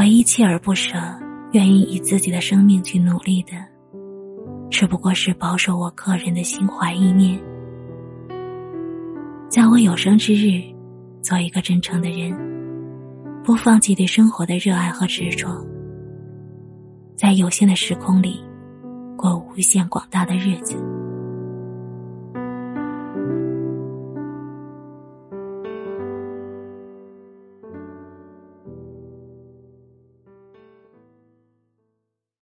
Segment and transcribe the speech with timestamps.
[0.00, 0.96] 唯一锲而不舍
[1.52, 3.52] 愿意以自己的生命去努力的
[4.70, 7.38] 只不过是保守我个人的心怀意念。
[9.50, 10.62] 在我有生之日
[11.20, 12.34] 做一个真诚的人
[13.44, 15.62] 不放弃对生活的热爱和执着。
[17.14, 18.42] 在有限的时空里
[19.18, 20.99] 过无限广大的日子。